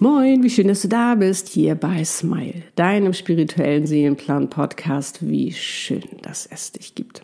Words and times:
Moin, 0.00 0.44
wie 0.44 0.50
schön, 0.50 0.68
dass 0.68 0.82
du 0.82 0.88
da 0.88 1.16
bist, 1.16 1.48
hier 1.48 1.74
bei 1.74 2.04
Smile, 2.04 2.62
deinem 2.76 3.12
spirituellen 3.12 3.84
Seelenplan-Podcast. 3.84 5.28
Wie 5.28 5.50
schön, 5.50 6.04
dass 6.22 6.46
es 6.46 6.70
dich 6.70 6.94
gibt. 6.94 7.22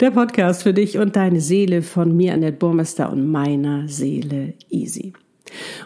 Der 0.00 0.10
Podcast 0.10 0.64
für 0.64 0.74
dich 0.74 0.98
und 0.98 1.14
deine 1.14 1.40
Seele 1.40 1.82
von 1.82 2.16
mir, 2.16 2.34
Annette 2.34 2.56
Burmester 2.56 3.12
und 3.12 3.30
meiner 3.30 3.86
Seele 3.86 4.54
Easy. 4.68 5.12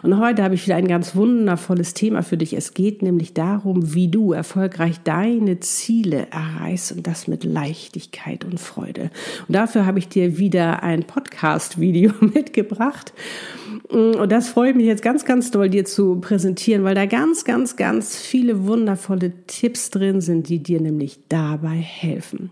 Und 0.03 0.19
heute 0.19 0.43
habe 0.43 0.55
ich 0.55 0.65
wieder 0.65 0.75
ein 0.75 0.87
ganz 0.87 1.15
wundervolles 1.15 1.93
Thema 1.93 2.23
für 2.23 2.37
dich. 2.37 2.53
Es 2.53 2.73
geht 2.73 3.01
nämlich 3.01 3.33
darum, 3.33 3.93
wie 3.93 4.07
du 4.07 4.33
erfolgreich 4.33 4.99
deine 5.03 5.59
Ziele 5.59 6.27
erreichst 6.31 6.91
und 6.91 7.07
das 7.07 7.27
mit 7.27 7.43
Leichtigkeit 7.43 8.45
und 8.45 8.59
Freude. 8.59 9.11
Und 9.47 9.55
dafür 9.55 9.85
habe 9.85 9.99
ich 9.99 10.07
dir 10.07 10.37
wieder 10.37 10.83
ein 10.83 11.03
Podcast-Video 11.03 12.13
mitgebracht. 12.19 13.13
Und 13.89 14.31
das 14.31 14.47
freut 14.47 14.75
mich 14.75 14.85
jetzt 14.85 15.03
ganz, 15.03 15.25
ganz 15.25 15.51
doll, 15.51 15.69
dir 15.69 15.83
zu 15.83 16.15
präsentieren, 16.21 16.83
weil 16.83 16.95
da 16.95 17.05
ganz, 17.05 17.43
ganz, 17.43 17.75
ganz 17.75 18.15
viele 18.15 18.65
wundervolle 18.65 19.33
Tipps 19.47 19.89
drin 19.89 20.21
sind, 20.21 20.47
die 20.47 20.63
dir 20.63 20.79
nämlich 20.79 21.19
dabei 21.27 21.75
helfen. 21.75 22.51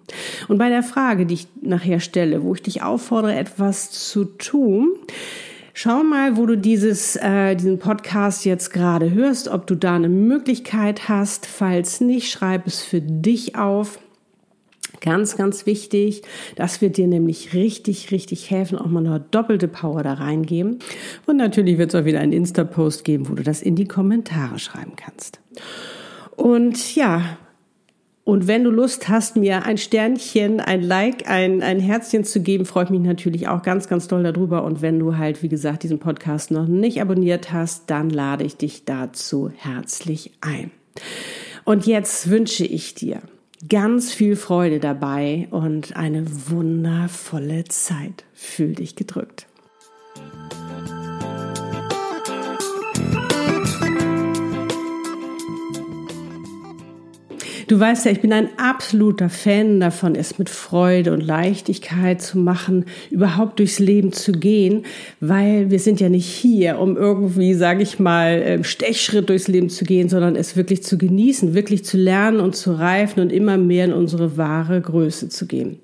Und 0.49 0.57
bei 0.57 0.69
der 0.69 0.83
Frage, 0.83 1.25
die 1.25 1.35
ich 1.35 1.47
nachher 1.61 2.01
stelle, 2.01 2.43
wo 2.43 2.55
ich 2.55 2.61
dich 2.61 2.83
auffordere, 2.83 3.35
etwas 3.35 3.91
zu 3.91 4.25
tun, 4.25 4.89
Schau 5.81 6.03
mal, 6.03 6.35
wo 6.35 6.45
du 6.45 6.57
dieses, 6.57 7.15
äh, 7.15 7.55
diesen 7.55 7.79
Podcast 7.79 8.43
jetzt 8.43 8.73
gerade 8.73 9.11
hörst, 9.11 9.47
ob 9.47 9.65
du 9.65 9.75
da 9.75 9.95
eine 9.95 10.09
Möglichkeit 10.09 11.07
hast. 11.07 11.45
Falls 11.45 12.01
nicht, 12.01 12.29
schreib 12.29 12.67
es 12.67 12.81
für 12.81 12.99
dich 12.99 13.55
auf. 13.55 13.97
Ganz, 14.99 15.37
ganz 15.37 15.65
wichtig. 15.65 16.23
Das 16.57 16.81
wird 16.81 16.97
dir 16.97 17.07
nämlich 17.07 17.53
richtig, 17.53 18.11
richtig 18.11 18.51
helfen, 18.51 18.77
auch 18.77 18.87
mal 18.87 19.07
eine 19.07 19.23
doppelte 19.31 19.69
Power 19.69 20.03
da 20.03 20.15
reingeben. 20.15 20.79
Und 21.25 21.37
natürlich 21.37 21.77
wird 21.77 21.93
es 21.93 22.01
auch 22.01 22.03
wieder 22.03 22.19
einen 22.19 22.33
Insta-Post 22.33 23.05
geben, 23.05 23.29
wo 23.29 23.35
du 23.35 23.43
das 23.43 23.61
in 23.61 23.77
die 23.77 23.87
Kommentare 23.87 24.59
schreiben 24.59 24.97
kannst. 24.97 25.39
Und 26.35 26.93
ja, 26.93 27.37
und 28.23 28.47
wenn 28.47 28.63
du 28.63 28.69
Lust 28.69 29.09
hast, 29.09 29.37
mir 29.37 29.65
ein 29.65 29.77
Sternchen, 29.77 30.59
ein 30.59 30.83
Like, 30.83 31.27
ein, 31.27 31.63
ein 31.63 31.79
Herzchen 31.79 32.23
zu 32.23 32.41
geben, 32.41 32.65
freue 32.65 32.83
ich 32.83 32.89
mich 32.91 33.01
natürlich 33.01 33.47
auch 33.47 33.63
ganz, 33.63 33.87
ganz 33.87 34.07
doll 34.07 34.21
darüber. 34.21 34.63
Und 34.63 34.83
wenn 34.83 34.99
du 34.99 35.17
halt, 35.17 35.41
wie 35.41 35.49
gesagt, 35.49 35.81
diesen 35.81 35.97
Podcast 35.97 36.51
noch 36.51 36.67
nicht 36.67 37.01
abonniert 37.01 37.51
hast, 37.51 37.89
dann 37.89 38.11
lade 38.11 38.43
ich 38.43 38.55
dich 38.55 38.85
dazu 38.85 39.51
herzlich 39.55 40.31
ein. 40.41 40.69
Und 41.65 41.87
jetzt 41.87 42.29
wünsche 42.29 42.65
ich 42.65 42.93
dir 42.93 43.21
ganz 43.67 44.13
viel 44.13 44.35
Freude 44.35 44.79
dabei 44.79 45.47
und 45.51 45.95
eine 45.95 46.25
wundervolle 46.49 47.65
Zeit. 47.65 48.25
Fühl 48.33 48.73
dich 48.73 48.95
gedrückt. 48.95 49.47
Du 57.69 57.79
weißt 57.79 58.05
ja, 58.05 58.11
ich 58.11 58.21
bin 58.21 58.33
ein 58.33 58.49
absoluter 58.57 59.29
Fan 59.29 59.79
davon, 59.79 60.15
es 60.15 60.39
mit 60.39 60.49
Freude 60.49 61.13
und 61.13 61.21
Leichtigkeit 61.21 62.19
zu 62.19 62.39
machen, 62.39 62.85
überhaupt 63.11 63.59
durchs 63.59 63.77
Leben 63.77 64.11
zu 64.11 64.31
gehen, 64.31 64.85
weil 65.19 65.69
wir 65.69 65.77
sind 65.77 65.99
ja 65.99 66.09
nicht 66.09 66.25
hier, 66.25 66.79
um 66.79 66.97
irgendwie, 66.97 67.53
sage 67.53 67.83
ich 67.83 67.99
mal, 67.99 68.63
Stechschritt 68.63 69.29
durchs 69.29 69.47
Leben 69.47 69.69
zu 69.69 69.85
gehen, 69.85 70.09
sondern 70.09 70.35
es 70.35 70.55
wirklich 70.55 70.81
zu 70.81 70.97
genießen, 70.97 71.53
wirklich 71.53 71.85
zu 71.85 71.97
lernen 71.97 72.39
und 72.39 72.55
zu 72.55 72.71
reifen 72.71 73.19
und 73.19 73.31
immer 73.31 73.57
mehr 73.57 73.85
in 73.85 73.93
unsere 73.93 74.35
wahre 74.35 74.81
Größe 74.81 75.29
zu 75.29 75.45
gehen. 75.45 75.77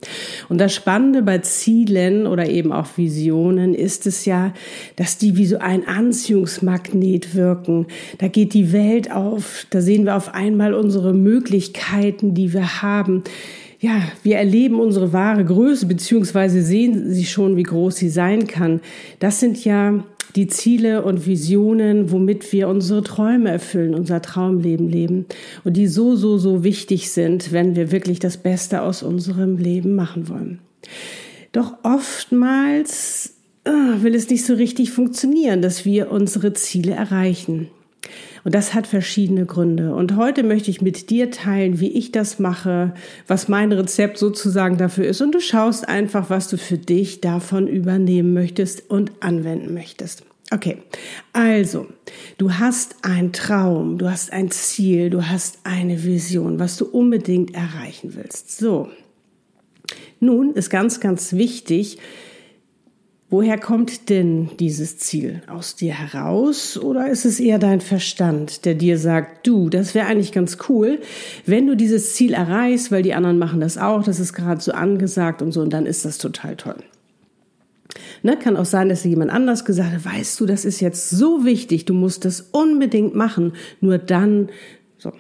Und 0.50 0.58
das 0.58 0.74
Spannende 0.74 1.22
bei 1.22 1.38
Zielen 1.38 2.26
oder 2.26 2.50
eben 2.50 2.72
auch 2.72 2.88
Visionen 2.98 3.76
ist 3.76 4.08
es 4.08 4.26
ja, 4.26 4.56
dass 4.96 5.20
die 5.20 5.38
wie 5.38 5.46
so 5.46 5.60
ein 5.60 5.88
Anziehungsmagnet 5.88 7.36
wirken. 7.36 7.86
Da 8.18 8.28
geht 8.28 8.56
die 8.56 8.74
Welt 8.74 9.12
auf, 9.12 9.68
da 9.70 9.82
sehen 9.82 10.06
wir 10.06 10.16
auf 10.16 10.34
einmal 10.34 10.74
unsere 10.74 11.14
Möglichkeiten, 11.14 11.75
Möglichkeiten, 11.76 12.34
die 12.34 12.54
wir 12.54 12.82
haben. 12.82 13.24
Ja, 13.80 14.02
wir 14.24 14.38
erleben 14.38 14.80
unsere 14.80 15.14
wahre 15.14 15.46
Größe, 15.46 15.86
beziehungsweise 15.86 16.62
sehen 16.62 17.12
sie 17.12 17.26
schon, 17.26 17.58
wie 17.58 17.64
groß 17.64 17.96
sie 17.98 18.10
sein 18.10 18.48
kann. 18.48 18.80
Das 19.20 19.40
sind 19.40 19.64
ja 19.64 20.04
die 20.36 20.48
Ziele 20.48 21.04
und 21.04 21.26
Visionen, 21.26 22.12
womit 22.12 22.52
wir 22.52 22.68
unsere 22.68 23.04
Träume 23.04 23.50
erfüllen, 23.50 23.94
unser 23.94 24.22
Traumleben 24.22 24.90
leben 24.90 25.26
und 25.64 25.78
die 25.78 25.88
so, 25.88 26.16
so, 26.16 26.38
so 26.38 26.64
wichtig 26.64 27.12
sind, 27.12 27.52
wenn 27.52 27.76
wir 27.76 27.92
wirklich 27.92 28.20
das 28.20 28.38
Beste 28.38 28.82
aus 28.82 29.04
unserem 29.04 29.58
Leben 29.58 29.96
machen 29.96 30.28
wollen. 30.28 30.60
Doch 31.52 31.76
oftmals 31.84 33.36
äh, 33.64 33.70
will 33.70 34.16
es 34.16 34.30
nicht 34.30 34.46
so 34.46 34.56
richtig 34.56 34.92
funktionieren, 34.92 35.62
dass 35.62 35.86
wir 35.86 36.12
unsere 36.12 36.54
Ziele 36.54 36.94
erreichen. 36.94 37.70
Und 38.44 38.54
das 38.54 38.74
hat 38.74 38.88
verschiedene 38.88 39.46
Gründe. 39.46 39.96
Und 39.96 40.16
heute 40.16 40.44
möchte 40.44 40.70
ich 40.70 40.82
mit 40.82 41.10
dir 41.10 41.32
teilen, 41.32 41.80
wie 41.80 41.92
ich 41.92 42.12
das 42.12 42.38
mache, 42.40 42.94
was 43.28 43.48
mein 43.48 43.72
Rezept 43.72 44.18
sozusagen 44.18 44.78
dafür 44.78 45.06
ist. 45.06 45.22
Und 45.22 45.34
du 45.34 45.40
schaust 45.40 45.90
einfach, 45.90 46.30
was 46.30 46.48
du 46.48 46.58
für 46.58 46.78
dich 46.78 47.22
davon 47.22 47.68
übernehmen 47.68 48.34
möchtest 48.34 48.90
und 48.90 49.12
anwenden 49.22 49.74
möchtest. 49.74 50.24
Okay, 50.52 50.78
also, 51.34 51.88
du 52.38 52.54
hast 52.54 53.04
einen 53.04 53.34
Traum, 53.34 53.98
du 53.98 54.10
hast 54.10 54.32
ein 54.32 54.52
Ziel, 54.52 55.10
du 55.10 55.28
hast 55.28 55.60
eine 55.64 56.04
Vision, 56.04 56.60
was 56.60 56.78
du 56.78 56.86
unbedingt 56.86 57.56
erreichen 57.56 58.14
willst. 58.16 58.60
So, 58.60 58.90
nun 60.20 60.54
ist 60.54 60.70
ganz, 60.70 61.00
ganz 61.00 61.34
wichtig, 61.34 61.98
Woher 63.38 63.58
kommt 63.58 64.10
denn 64.10 64.52
dieses 64.62 64.98
Ziel? 64.98 65.42
Aus 65.48 65.76
dir 65.76 65.94
heraus 65.94 66.78
oder 66.78 67.10
ist 67.10 67.26
es 67.26 67.42
eher 67.42 67.60
dein 67.60 67.82
Verstand, 67.82 68.64
der 68.64 68.76
dir 68.76 68.98
sagt, 68.98 69.46
du, 69.46 69.68
das 69.70 69.94
wäre 69.94 70.08
eigentlich 70.08 70.32
ganz 70.32 70.58
cool, 70.70 71.02
wenn 71.46 71.68
du 71.68 71.76
dieses 71.76 72.14
Ziel 72.14 72.32
erreichst, 72.32 72.94
weil 72.94 73.04
die 73.04 73.14
anderen 73.14 73.38
machen 73.38 73.60
das 73.60 73.78
auch, 73.78 74.04
das 74.04 74.22
ist 74.22 74.32
gerade 74.32 74.62
so 74.62 74.72
angesagt 74.72 75.42
und 75.42 75.52
so 75.52 75.60
und 75.60 75.74
dann 75.74 75.86
ist 75.86 76.06
das 76.06 76.18
total 76.18 76.56
toll. 76.56 76.78
Ne, 78.24 78.40
kann 78.40 78.56
auch 78.56 78.64
sein, 78.64 78.88
dass 78.88 79.04
jemand 79.04 79.32
anders 79.32 79.66
gesagt 79.66 79.92
hat, 79.92 80.06
weißt 80.06 80.40
du, 80.40 80.46
das 80.46 80.64
ist 80.64 80.80
jetzt 80.80 81.10
so 81.10 81.44
wichtig, 81.44 81.84
du 81.84 81.94
musst 81.94 82.24
das 82.24 82.40
unbedingt 82.40 83.16
machen, 83.16 83.52
nur 83.82 83.98
dann 83.98 84.48
so. 84.98 85.12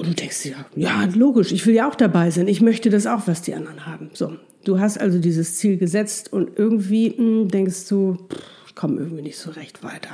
Und 0.00 0.08
du 0.08 0.14
denkst 0.14 0.42
dir, 0.44 0.54
ja, 0.76 1.04
logisch, 1.14 1.52
ich 1.52 1.66
will 1.66 1.74
ja 1.74 1.88
auch 1.88 1.94
dabei 1.94 2.30
sein, 2.30 2.48
ich 2.48 2.62
möchte 2.62 2.88
das 2.88 3.06
auch, 3.06 3.26
was 3.26 3.42
die 3.42 3.54
anderen 3.54 3.84
haben. 3.84 4.10
So, 4.14 4.32
Du 4.64 4.78
hast 4.78 5.00
also 5.00 5.18
dieses 5.18 5.56
Ziel 5.56 5.78
gesetzt 5.78 6.32
und 6.32 6.58
irgendwie 6.58 7.10
mh, 7.10 7.16
hm, 7.16 7.48
denkst 7.48 7.88
du, 7.88 8.18
pff, 8.28 8.38
ich 8.66 8.74
komme 8.74 8.98
irgendwie 8.98 9.22
nicht 9.22 9.38
so 9.38 9.50
recht 9.50 9.82
weiter. 9.82 10.10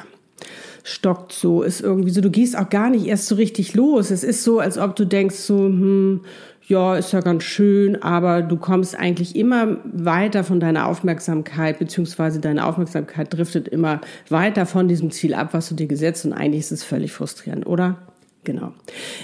Stockt 0.85 1.33
so, 1.33 1.63
ist 1.63 1.81
irgendwie 1.81 2.11
so, 2.11 2.21
du 2.21 2.31
gehst 2.31 2.57
auch 2.57 2.69
gar 2.69 2.91
nicht 2.91 3.07
erst 3.07 3.27
so 3.27 3.35
richtig 3.35 3.75
los. 3.75 4.13
Es 4.13 4.23
ist 4.23 4.45
so, 4.45 4.61
als 4.61 4.79
ob 4.79 4.95
du 4.95 5.05
denkst 5.05 5.35
so, 5.35 5.59
hm, 5.65 6.21
ja, 6.69 6.97
ist 6.97 7.13
ja 7.13 7.21
ganz 7.21 7.43
schön, 7.43 8.03
aber 8.03 8.43
du 8.43 8.57
kommst 8.57 8.97
eigentlich 8.97 9.35
immer 9.35 9.79
weiter 9.85 10.45
von 10.45 10.61
deiner 10.61 10.87
Aufmerksamkeit, 10.87 11.79
beziehungsweise 11.79 12.41
deine 12.41 12.67
Aufmerksamkeit 12.67 13.33
driftet 13.33 13.69
immer 13.69 14.01
weiter 14.29 14.67
von 14.67 14.87
diesem 14.87 15.11
Ziel 15.11 15.35
ab, 15.35 15.51
was 15.53 15.69
du 15.69 15.75
dir 15.75 15.87
gesetzt 15.87 16.25
und 16.25 16.33
eigentlich 16.33 16.61
ist 16.61 16.73
es 16.73 16.85
völlig 16.85 17.13
frustrierend, 17.13 17.67
oder? 17.67 17.99
Genau. 18.47 18.73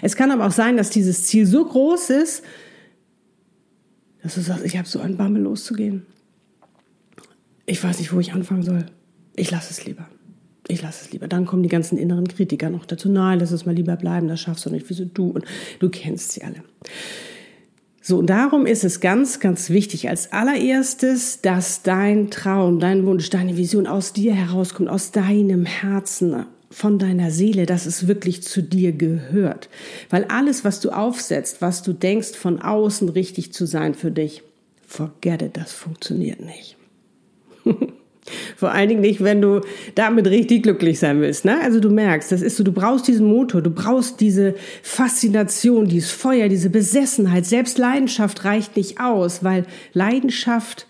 Es 0.02 0.16
kann 0.16 0.32
aber 0.32 0.46
auch 0.46 0.52
sein, 0.52 0.76
dass 0.76 0.90
dieses 0.90 1.24
Ziel 1.24 1.46
so 1.46 1.64
groß 1.64 2.10
ist, 2.10 2.42
dass 4.20 4.34
du 4.34 4.40
sagst, 4.40 4.64
ich 4.64 4.76
habe 4.76 4.88
so 4.88 4.98
einen 4.98 5.16
Bammel 5.16 5.42
loszugehen. 5.42 6.04
Ich 7.64 7.82
weiß 7.82 8.00
nicht, 8.00 8.12
wo 8.12 8.18
ich 8.18 8.32
anfangen 8.32 8.64
soll. 8.64 8.84
Ich 9.36 9.52
lasse 9.52 9.70
es 9.70 9.84
lieber. 9.84 10.08
Ich 10.66 10.82
lasse 10.82 11.04
es 11.04 11.12
lieber. 11.12 11.28
Dann 11.28 11.46
kommen 11.46 11.62
die 11.62 11.68
ganzen 11.68 11.98
inneren 11.98 12.26
Kritiker 12.26 12.68
noch 12.68 12.84
dazu. 12.84 13.08
Nein, 13.08 13.38
lass 13.38 13.52
es 13.52 13.64
mal 13.64 13.74
lieber 13.76 13.94
bleiben, 13.96 14.26
das 14.26 14.40
schaffst 14.40 14.66
du 14.66 14.70
nicht. 14.70 14.90
Wieso 14.90 15.04
du? 15.04 15.30
Und 15.30 15.44
du 15.78 15.88
kennst 15.88 16.32
sie 16.32 16.42
alle. 16.42 16.64
So, 18.00 18.18
und 18.18 18.26
darum 18.26 18.66
ist 18.66 18.82
es 18.82 18.98
ganz, 18.98 19.38
ganz 19.38 19.70
wichtig 19.70 20.08
als 20.08 20.32
allererstes, 20.32 21.42
dass 21.42 21.82
dein 21.84 22.32
Traum, 22.32 22.80
dein 22.80 23.06
Wunsch, 23.06 23.30
deine 23.30 23.56
Vision 23.56 23.86
aus 23.86 24.12
dir 24.12 24.34
herauskommt, 24.34 24.90
aus 24.90 25.12
deinem 25.12 25.64
Herzen, 25.64 26.46
von 26.72 26.98
deiner 26.98 27.30
Seele, 27.30 27.66
dass 27.66 27.86
es 27.86 28.08
wirklich 28.08 28.42
zu 28.42 28.62
dir 28.62 28.92
gehört. 28.92 29.68
Weil 30.10 30.24
alles, 30.24 30.64
was 30.64 30.80
du 30.80 30.90
aufsetzt, 30.90 31.60
was 31.60 31.82
du 31.82 31.92
denkst, 31.92 32.30
von 32.30 32.60
außen 32.60 33.10
richtig 33.10 33.52
zu 33.52 33.66
sein 33.66 33.94
für 33.94 34.10
dich, 34.10 34.42
forget 34.86 35.42
it, 35.42 35.56
das 35.56 35.72
funktioniert 35.72 36.40
nicht. 36.40 36.76
Vor 38.56 38.70
allen 38.70 38.88
Dingen 38.88 39.00
nicht, 39.00 39.22
wenn 39.22 39.42
du 39.42 39.60
damit 39.96 40.28
richtig 40.28 40.62
glücklich 40.62 40.98
sein 40.98 41.20
willst. 41.20 41.44
Ne? 41.44 41.60
Also 41.60 41.80
du 41.80 41.90
merkst, 41.90 42.30
das 42.30 42.40
ist 42.40 42.56
so, 42.56 42.62
du 42.64 42.72
brauchst 42.72 43.08
diesen 43.08 43.26
Motor, 43.26 43.62
du 43.62 43.70
brauchst 43.70 44.20
diese 44.20 44.54
Faszination, 44.82 45.88
dieses 45.88 46.12
Feuer, 46.12 46.48
diese 46.48 46.70
Besessenheit. 46.70 47.44
Selbst 47.46 47.78
Leidenschaft 47.78 48.44
reicht 48.44 48.76
nicht 48.76 49.00
aus, 49.00 49.42
weil 49.42 49.66
Leidenschaft 49.92 50.86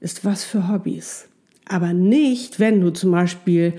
ist 0.00 0.24
was 0.24 0.44
für 0.44 0.68
Hobbys. 0.68 1.28
Aber 1.64 1.92
nicht, 1.92 2.58
wenn 2.58 2.80
du 2.80 2.90
zum 2.90 3.12
Beispiel 3.12 3.74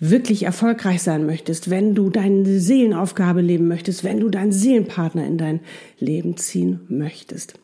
wirklich 0.00 0.44
erfolgreich 0.44 1.02
sein 1.02 1.26
möchtest, 1.26 1.70
wenn 1.70 1.94
du 1.94 2.10
deine 2.10 2.60
Seelenaufgabe 2.60 3.40
leben 3.40 3.68
möchtest, 3.68 4.04
wenn 4.04 4.20
du 4.20 4.28
deinen 4.28 4.52
Seelenpartner 4.52 5.26
in 5.26 5.38
dein 5.38 5.60
Leben 5.98 6.36
ziehen 6.36 6.80
möchtest, 6.88 7.54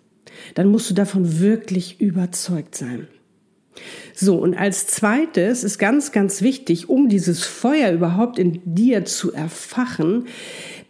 dann 0.55 0.69
musst 0.69 0.91
du 0.91 0.95
davon 0.95 1.41
wirklich 1.41 2.01
überzeugt 2.01 2.75
sein. 2.75 3.09
So, 4.15 4.37
und 4.37 4.55
als 4.55 4.87
zweites 4.87 5.65
ist 5.65 5.79
ganz, 5.79 6.13
ganz 6.13 6.43
wichtig, 6.43 6.89
um 6.89 7.09
dieses 7.09 7.45
Feuer 7.45 7.91
überhaupt 7.91 8.39
in 8.39 8.61
dir 8.65 9.05
zu 9.05 9.33
erfachen, 9.33 10.27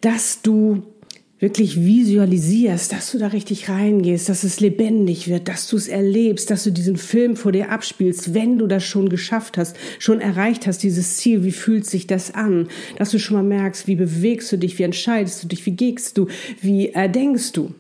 dass 0.03 0.43
du 0.43 0.83
wirklich 1.41 1.85
visualisierst, 1.85 2.93
dass 2.93 3.11
du 3.13 3.19
da 3.19 3.29
richtig 3.29 3.69
reingehst, 3.69 4.29
dass 4.29 4.45
es 4.45 4.61
lebendig 4.61 5.29
wird, 5.29 5.49
dass 5.49 5.69
du 5.69 5.77
es 5.77 5.89
erlebst, 5.89 6.51
dass 6.51 6.65
du 6.65 6.71
diesen 6.71 6.97
Film 6.97 7.37
vor 7.37 7.53
dir 7.53 7.71
abspielst, 7.71 8.35
wenn 8.35 8.59
du 8.59 8.67
das 8.67 8.85
schon 8.85 9.09
geschafft 9.09 9.59
hast, 9.59 9.77
schon 9.99 10.21
erreicht 10.21 10.67
hast, 10.67 10.83
dieses 10.83 11.17
Ziel, 11.17 11.45
wie 11.45 11.53
fühlt 11.53 11.87
sich 11.87 12.07
das 12.07 12.33
an, 12.33 12.69
dass 12.97 13.11
du 13.11 13.19
schon 13.19 13.37
mal 13.37 13.43
merkst, 13.43 13.87
wie 13.87 13.97
bewegst 13.97 14.53
du 14.53 14.59
dich, 14.59 14.79
wie 14.79 14.85
entscheidest 14.85 15.43
du 15.43 15.49
dich, 15.49 15.67
wie 15.67 15.73
gehst 15.73 16.17
du, 16.19 16.29
wie 16.61 16.91
äh, 16.91 17.11
denkst 17.11 17.53
du. 17.53 17.75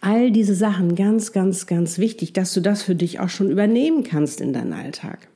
All 0.00 0.30
diese 0.30 0.54
Sachen 0.54 0.96
ganz, 0.96 1.32
ganz, 1.32 1.66
ganz 1.66 1.98
wichtig, 1.98 2.32
dass 2.32 2.52
du 2.52 2.60
das 2.60 2.82
für 2.82 2.94
dich 2.94 3.20
auch 3.20 3.30
schon 3.30 3.50
übernehmen 3.50 4.02
kannst 4.02 4.40
in 4.40 4.52
deinen 4.52 4.72
Alltag. 4.72 5.28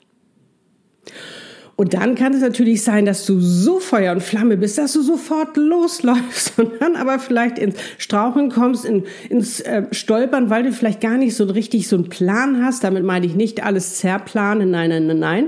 Und 1.81 1.95
dann 1.95 2.17
kann 2.17 2.35
es 2.35 2.41
natürlich 2.41 2.83
sein, 2.83 3.07
dass 3.07 3.25
du 3.25 3.39
so 3.39 3.79
Feuer 3.79 4.11
und 4.11 4.21
Flamme 4.21 4.57
bist, 4.57 4.79
dass 4.79 4.95
du 4.95 5.01
sofort 5.01 5.57
losläufst 5.57 6.55
und 6.59 6.73
dann 6.81 6.97
aber 6.97 7.21
vielleicht 7.21 7.57
ins 7.57 7.77
Straucheln 7.99 8.51
kommst, 8.51 8.85
in, 8.85 9.05
ins 9.31 9.61
äh, 9.61 9.85
Stolpern, 9.93 10.51
weil 10.51 10.65
du 10.65 10.73
vielleicht 10.73 11.01
gar 11.01 11.17
nicht 11.17 11.37
so 11.37 11.45
richtig 11.45 11.87
so 11.87 11.95
einen 11.95 12.09
Plan 12.09 12.65
hast. 12.65 12.83
Damit 12.83 13.05
meine 13.05 13.27
ich 13.27 13.37
nicht 13.37 13.63
alles 13.63 13.95
zerplanen, 13.95 14.73
nein, 14.73 14.91
nein, 14.91 15.07
nein, 15.07 15.19
nein. 15.21 15.45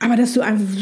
Aber 0.00 0.16
dass 0.16 0.32
du 0.32 0.40
einfach 0.40 0.74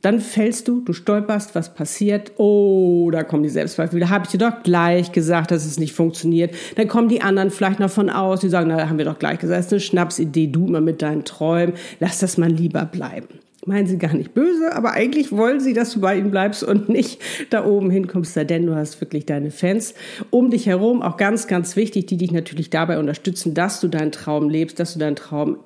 dann 0.00 0.20
fällst 0.20 0.66
du, 0.66 0.80
du 0.80 0.94
stolperst, 0.94 1.54
was 1.54 1.74
passiert? 1.74 2.32
Oh, 2.38 3.10
da 3.12 3.22
kommen 3.24 3.42
die 3.42 3.50
Selbstzweifel 3.50 3.96
wieder. 3.96 4.08
Habe 4.08 4.24
ich 4.24 4.30
dir 4.30 4.38
doch 4.38 4.62
gleich 4.62 5.12
gesagt, 5.12 5.50
dass 5.50 5.66
es 5.66 5.78
nicht 5.78 5.92
funktioniert. 5.92 6.54
Dann 6.76 6.88
kommen 6.88 7.10
die 7.10 7.20
anderen 7.20 7.50
vielleicht 7.50 7.80
noch 7.80 7.90
von 7.90 8.08
aus, 8.08 8.40
die 8.40 8.48
sagen, 8.48 8.70
na, 8.70 8.88
haben 8.88 8.96
wir 8.96 9.04
doch 9.04 9.18
gleich 9.18 9.38
gesagt, 9.38 9.58
das 9.58 9.66
ist 9.66 9.72
eine 9.72 9.80
Schnapsidee, 9.80 10.46
du 10.46 10.66
immer 10.66 10.80
mit 10.80 11.02
deinen 11.02 11.26
Träumen, 11.26 11.74
lass 11.98 12.20
das 12.20 12.38
mal 12.38 12.50
lieber 12.50 12.86
bleiben 12.86 13.28
meinen 13.66 13.86
sie 13.86 13.98
gar 13.98 14.14
nicht 14.14 14.34
böse, 14.34 14.74
aber 14.74 14.92
eigentlich 14.92 15.32
wollen 15.32 15.60
sie, 15.60 15.72
dass 15.72 15.92
du 15.92 16.00
bei 16.00 16.16
ihnen 16.16 16.30
bleibst 16.30 16.62
und 16.62 16.88
nicht 16.88 17.20
da 17.50 17.64
oben 17.64 17.90
hinkommst, 17.90 18.36
denn 18.36 18.66
du 18.66 18.74
hast 18.74 19.00
wirklich 19.00 19.26
deine 19.26 19.50
Fans 19.50 19.94
um 20.30 20.50
dich 20.50 20.66
herum, 20.66 21.02
auch 21.02 21.16
ganz, 21.16 21.46
ganz 21.46 21.76
wichtig, 21.76 22.06
die 22.06 22.16
dich 22.16 22.32
natürlich 22.32 22.70
dabei 22.70 22.98
unterstützen, 22.98 23.54
dass 23.54 23.80
du 23.80 23.88
deinen 23.88 24.12
Traum 24.12 24.48
lebst, 24.48 24.80
dass 24.80 24.94
du 24.94 24.98
deinen 24.98 25.16
Traum 25.16 25.58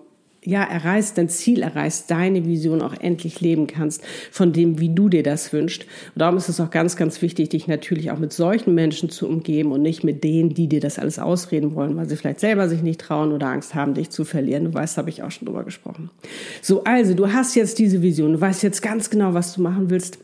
ja, 0.44 0.62
erreichst, 0.62 1.16
dein 1.16 1.28
Ziel 1.28 1.62
erreichst, 1.62 2.10
deine 2.10 2.44
Vision 2.46 2.82
auch 2.82 2.94
endlich 3.00 3.40
leben 3.40 3.66
kannst, 3.66 4.02
von 4.30 4.52
dem, 4.52 4.78
wie 4.78 4.90
du 4.90 5.08
dir 5.08 5.22
das 5.22 5.52
wünschst. 5.52 5.82
Und 6.14 6.20
darum 6.20 6.36
ist 6.36 6.48
es 6.48 6.60
auch 6.60 6.70
ganz, 6.70 6.96
ganz 6.96 7.22
wichtig, 7.22 7.48
dich 7.48 7.66
natürlich 7.66 8.10
auch 8.10 8.18
mit 8.18 8.32
solchen 8.32 8.74
Menschen 8.74 9.08
zu 9.08 9.26
umgeben 9.26 9.72
und 9.72 9.82
nicht 9.82 10.04
mit 10.04 10.22
denen, 10.22 10.52
die 10.52 10.68
dir 10.68 10.80
das 10.80 10.98
alles 10.98 11.18
ausreden 11.18 11.74
wollen, 11.74 11.96
weil 11.96 12.08
sie 12.08 12.16
vielleicht 12.16 12.40
selber 12.40 12.68
sich 12.68 12.82
nicht 12.82 13.00
trauen 13.00 13.32
oder 13.32 13.46
Angst 13.46 13.74
haben, 13.74 13.94
dich 13.94 14.10
zu 14.10 14.24
verlieren. 14.24 14.64
Du 14.64 14.74
weißt, 14.74 14.98
habe 14.98 15.08
ich 15.08 15.22
auch 15.22 15.30
schon 15.30 15.46
drüber 15.46 15.64
gesprochen. 15.64 16.10
So, 16.60 16.84
also, 16.84 17.14
du 17.14 17.32
hast 17.32 17.54
jetzt 17.54 17.78
diese 17.78 18.02
Vision, 18.02 18.34
du 18.34 18.40
weißt 18.40 18.62
jetzt 18.62 18.82
ganz 18.82 19.08
genau, 19.08 19.32
was 19.32 19.54
du 19.54 19.62
machen 19.62 19.88
willst. 19.88 20.18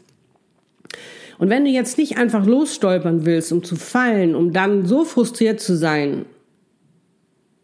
Und 1.38 1.48
wenn 1.48 1.64
du 1.64 1.70
jetzt 1.70 1.96
nicht 1.96 2.18
einfach 2.18 2.44
losstolpern 2.44 3.24
willst, 3.24 3.50
um 3.50 3.64
zu 3.64 3.76
fallen, 3.76 4.34
um 4.34 4.52
dann 4.52 4.84
so 4.84 5.06
frustriert 5.06 5.60
zu 5.60 5.74
sein 5.74 6.26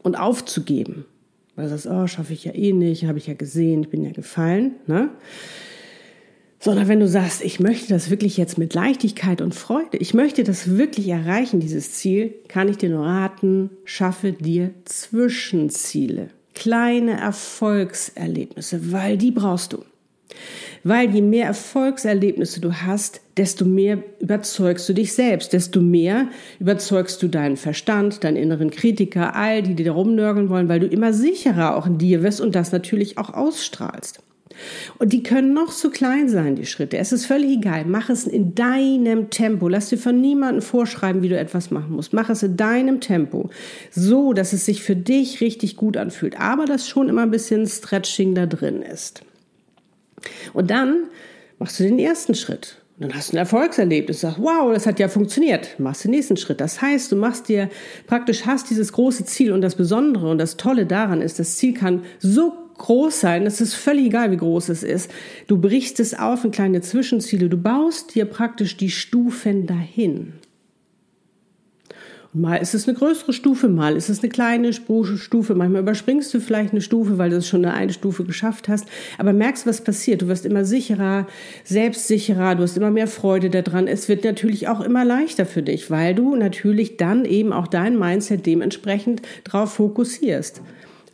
und 0.03 0.14
aufzugeben, 0.14 1.05
weil 1.56 1.64
du 1.64 1.70
sagst, 1.70 1.87
oh, 1.87 2.06
schaffe 2.06 2.35
ich 2.35 2.44
ja 2.44 2.55
eh 2.55 2.73
nicht, 2.73 3.06
habe 3.06 3.19
ich 3.19 3.26
ja 3.26 3.35
gesehen, 3.35 3.82
ich 3.82 3.88
bin 3.88 4.05
ja 4.05 4.12
gefallen, 4.12 4.73
ne? 4.87 5.11
Sondern 6.58 6.88
wenn 6.88 7.00
du 7.00 7.08
sagst, 7.08 7.43
ich 7.43 7.61
möchte 7.61 7.88
das 7.88 8.11
wirklich 8.11 8.37
jetzt 8.37 8.58
mit 8.58 8.75
Leichtigkeit 8.75 9.41
und 9.41 9.55
Freude, 9.55 9.99
ich 9.99 10.14
möchte 10.14 10.43
das 10.43 10.76
wirklich 10.76 11.08
erreichen, 11.08 11.61
dieses 11.61 11.93
Ziel, 11.93 12.35
kann 12.49 12.69
ich 12.69 12.76
dir 12.76 12.88
nur 12.88 13.05
raten, 13.05 13.70
schaffe 13.85 14.32
dir 14.32 14.70
Zwischenziele, 14.85 16.29
kleine 16.55 17.20
Erfolgserlebnisse, 17.20 18.93
weil 18.93 19.17
die 19.17 19.31
brauchst 19.31 19.73
du. 19.73 19.85
Weil 20.84 21.12
je 21.12 21.23
mehr 21.23 21.46
Erfolgserlebnisse 21.46 22.61
du 22.61 22.73
hast, 22.73 23.20
desto 23.37 23.64
mehr 23.64 23.99
überzeugst 24.20 24.88
du 24.88 24.93
dich 24.93 25.12
selbst, 25.12 25.52
desto 25.52 25.81
mehr 25.81 26.28
überzeugst 26.61 27.23
du 27.23 27.28
deinen 27.28 27.56
Verstand, 27.56 28.23
deinen 28.25 28.37
inneren 28.37 28.70
Kritiker, 28.70 29.34
all 29.34 29.62
die, 29.62 29.75
die 29.75 29.84
da 29.84 29.93
rumnörgeln 29.93 30.49
wollen, 30.49 30.69
weil 30.69 30.81
du 30.81 30.87
immer 30.87 31.12
sicherer 31.12 31.76
auch 31.76 31.87
in 31.87 31.99
dir 31.99 32.23
wirst 32.23 32.40
und 32.40 32.55
das 32.55 32.73
natürlich 32.73 33.19
auch 33.19 33.34
ausstrahlst. 33.34 34.20
Und 34.99 35.12
die 35.12 35.23
können 35.23 35.52
noch 35.52 35.70
so 35.70 35.90
klein 35.90 36.29
sein, 36.29 36.56
die 36.56 36.67
Schritte. 36.67 36.96
Es 36.96 37.12
ist 37.12 37.26
völlig 37.26 37.58
egal. 37.58 37.84
Mach 37.84 38.08
es 38.08 38.26
in 38.26 38.55
deinem 38.55 39.29
Tempo. 39.31 39.69
Lass 39.69 39.90
dir 39.90 39.99
von 39.99 40.20
niemandem 40.20 40.62
vorschreiben, 40.62 41.22
wie 41.22 41.29
du 41.29 41.38
etwas 41.38 41.70
machen 41.70 41.93
musst. 41.93 42.12
Mach 42.12 42.31
es 42.31 42.43
in 42.43 42.56
deinem 42.56 43.00
Tempo. 43.00 43.50
So, 43.90 44.32
dass 44.32 44.52
es 44.52 44.64
sich 44.64 44.82
für 44.82 44.96
dich 44.96 45.40
richtig 45.40 45.76
gut 45.76 45.96
anfühlt. 45.96 46.40
Aber 46.40 46.64
dass 46.64 46.88
schon 46.88 47.08
immer 47.08 47.22
ein 47.22 47.31
bisschen 47.31 47.67
Stretching 47.67 48.34
da 48.34 48.46
drin 48.46 48.82
ist. 48.82 49.22
Und 50.52 50.70
dann 50.70 51.05
machst 51.58 51.81
du 51.81 51.84
den 51.84 51.99
ersten 51.99 52.34
Schritt. 52.34 52.76
Und 52.99 53.08
dann 53.08 53.14
hast 53.17 53.32
du 53.32 53.37
ein 53.37 53.40
Erfolgserlebnis, 53.40 54.20
sagst, 54.20 54.38
wow, 54.40 54.73
das 54.73 54.87
hat 54.87 54.99
ja 54.99 55.08
funktioniert. 55.08 55.78
Machst 55.78 56.05
den 56.05 56.12
nächsten 56.12 56.37
Schritt. 56.37 56.61
Das 56.61 56.81
heißt, 56.81 57.12
du 57.12 57.17
machst 57.17 57.49
dir 57.49 57.69
praktisch 58.06 58.46
hast 58.46 58.70
dieses 58.70 58.93
große 58.93 59.25
Ziel 59.26 59.52
und 59.52 59.61
das 59.61 59.75
Besondere 59.75 60.31
und 60.31 60.38
das 60.38 60.56
Tolle 60.56 60.87
daran 60.87 61.20
ist, 61.20 61.38
das 61.38 61.56
Ziel 61.56 61.75
kann 61.75 62.05
so 62.20 62.55
groß 62.78 63.20
sein, 63.20 63.46
es 63.46 63.61
ist 63.61 63.75
völlig 63.75 64.06
egal, 64.06 64.31
wie 64.31 64.37
groß 64.37 64.69
es 64.69 64.82
ist. 64.82 65.11
Du 65.46 65.58
brichst 65.58 66.00
es 66.00 66.19
auf 66.19 66.44
in 66.44 66.50
kleine 66.50 66.81
Zwischenziele. 66.81 67.49
Du 67.49 67.56
baust 67.56 68.14
dir 68.14 68.25
praktisch 68.26 68.76
die 68.76 68.90
Stufen 68.90 69.67
dahin. 69.67 70.34
Mal 72.32 72.56
ist 72.56 72.75
es 72.75 72.87
eine 72.87 72.96
größere 72.96 73.32
Stufe, 73.32 73.69
mal 73.69 73.96
ist 73.96 74.08
es 74.08 74.20
eine 74.20 74.28
kleine 74.28 74.73
Stufe. 74.73 75.55
Manchmal 75.55 75.82
überspringst 75.82 76.32
du 76.34 76.40
vielleicht 76.40 76.73
eine 76.73 76.81
Stufe, 76.81 77.19
weil 77.19 77.31
du 77.31 77.37
es 77.37 77.49
schon 77.49 77.64
eine, 77.64 77.75
eine 77.75 77.93
Stufe 77.93 78.25
geschafft 78.25 78.69
hast. 78.69 78.87
Aber 79.19 79.32
merkst, 79.32 79.67
was 79.67 79.81
passiert. 79.81 80.23
Du 80.23 80.28
wirst 80.28 80.44
immer 80.44 80.64
sicherer, 80.64 81.26
selbstsicherer, 81.64 82.55
du 82.55 82.62
hast 82.62 82.76
immer 82.76 82.90
mehr 82.90 83.08
Freude 83.08 83.50
daran. 83.50 83.87
Es 83.87 84.08
wird 84.08 84.25
natürlich 84.25 84.69
auch 84.69 84.81
immer 84.81 85.05
leichter 85.05 85.46
für 85.46 85.62
dich, 85.62 85.90
weil 85.90 86.14
du 86.14 86.37
natürlich 86.37 86.96
dann 86.96 87.25
eben 87.25 87.52
auch 87.52 87.67
dein 87.67 87.99
Mindset 87.99 88.44
dementsprechend 88.44 89.22
drauf 89.44 89.75
fokussierst. 89.75 90.61